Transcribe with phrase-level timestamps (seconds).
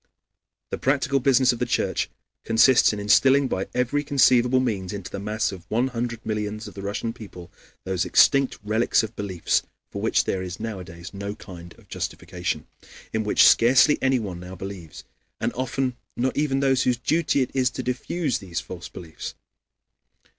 [0.71, 2.09] The practical business of the Church
[2.43, 6.73] consists in instilling by every conceivable means into the mass of one hundred millions of
[6.73, 7.51] the Russian people
[7.83, 9.61] those extinct relics of beliefs
[9.91, 12.65] for which there is nowadays no kind of justification,
[13.13, 15.03] "in which scarcely anyone now believes,
[15.39, 19.35] and often not even those whose duty it is to diffuse these false beliefs."